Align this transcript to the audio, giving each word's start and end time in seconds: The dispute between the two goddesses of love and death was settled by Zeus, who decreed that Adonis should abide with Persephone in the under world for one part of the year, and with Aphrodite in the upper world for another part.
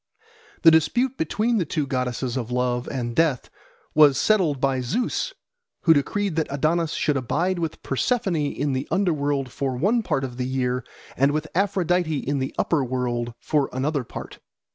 The 0.63 0.71
dispute 0.71 1.15
between 1.15 1.59
the 1.59 1.63
two 1.63 1.85
goddesses 1.85 2.35
of 2.35 2.49
love 2.49 2.87
and 2.87 3.15
death 3.15 3.51
was 3.93 4.19
settled 4.19 4.59
by 4.59 4.81
Zeus, 4.81 5.35
who 5.81 5.93
decreed 5.93 6.35
that 6.37 6.47
Adonis 6.49 6.93
should 6.93 7.17
abide 7.17 7.59
with 7.59 7.83
Persephone 7.83 8.35
in 8.51 8.73
the 8.73 8.87
under 8.89 9.13
world 9.13 9.51
for 9.51 9.75
one 9.77 10.01
part 10.01 10.23
of 10.23 10.37
the 10.37 10.47
year, 10.47 10.83
and 11.15 11.29
with 11.31 11.45
Aphrodite 11.53 12.17
in 12.17 12.39
the 12.39 12.55
upper 12.57 12.83
world 12.83 13.35
for 13.39 13.69
another 13.71 14.03
part. 14.03 14.39